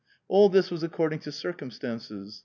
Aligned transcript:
All 0.27 0.49
this 0.49 0.71
was 0.71 0.83
ac 0.83 0.93
cording 0.93 1.19
to 1.19 1.31
circumstances. 1.31 2.39